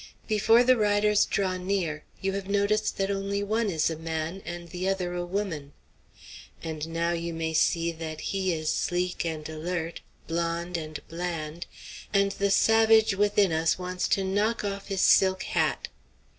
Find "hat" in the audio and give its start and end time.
15.43-15.87